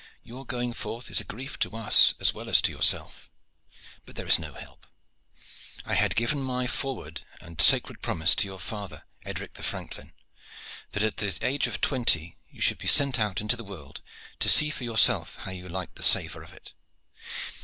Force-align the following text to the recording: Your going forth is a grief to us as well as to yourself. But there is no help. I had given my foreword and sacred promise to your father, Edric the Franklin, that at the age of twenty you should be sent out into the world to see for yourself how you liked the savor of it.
Your 0.23 0.47
going 0.47 0.73
forth 0.73 1.11
is 1.11 1.21
a 1.21 1.23
grief 1.23 1.59
to 1.59 1.75
us 1.77 2.15
as 2.19 2.33
well 2.33 2.49
as 2.49 2.59
to 2.63 2.71
yourself. 2.71 3.29
But 4.03 4.15
there 4.15 4.25
is 4.25 4.39
no 4.39 4.53
help. 4.53 4.87
I 5.85 5.93
had 5.93 6.15
given 6.15 6.41
my 6.41 6.65
foreword 6.65 7.21
and 7.39 7.61
sacred 7.61 8.01
promise 8.01 8.33
to 8.37 8.47
your 8.47 8.57
father, 8.59 9.03
Edric 9.25 9.53
the 9.53 9.61
Franklin, 9.61 10.13
that 10.93 11.03
at 11.03 11.17
the 11.17 11.37
age 11.43 11.67
of 11.67 11.81
twenty 11.81 12.35
you 12.49 12.61
should 12.61 12.79
be 12.79 12.87
sent 12.87 13.19
out 13.19 13.41
into 13.41 13.55
the 13.55 13.63
world 13.63 14.01
to 14.39 14.49
see 14.49 14.71
for 14.71 14.85
yourself 14.85 15.35
how 15.41 15.51
you 15.51 15.69
liked 15.69 15.97
the 15.97 16.01
savor 16.01 16.41
of 16.41 16.51
it. 16.51 16.73